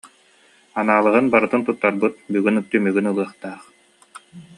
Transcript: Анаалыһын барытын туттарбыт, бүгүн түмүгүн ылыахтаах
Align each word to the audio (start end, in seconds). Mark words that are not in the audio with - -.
Анаалыһын 0.83 1.27
барытын 1.35 1.65
туттарбыт, 1.67 2.15
бүгүн 2.33 2.57
түмүгүн 2.71 3.09
ылыахтаах 3.11 3.61